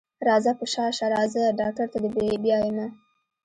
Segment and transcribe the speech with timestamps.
[0.27, 2.87] راځه په شا شه راځه ډاکټر ته دې بيايمه.